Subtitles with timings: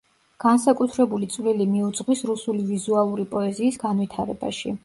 [0.43, 4.77] განსაკუთრებული წვლილი მიუძღვის რუსული ვიზუალური პოეზიის განვითარებაში.